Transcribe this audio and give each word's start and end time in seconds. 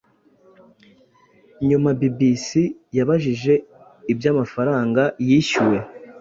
nyuma 1.67 1.89
bbc 1.99 2.47
yabajije 2.97 3.53
iby'amafaranga 4.11 5.03
yishyuwe 5.27 5.77